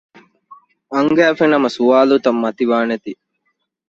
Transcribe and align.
އަންގައިފި 0.93 1.45
ނަމަ 1.51 1.69
ސުވާލުތައް 1.75 2.39
މަތިވާނޭތީ 2.43 3.11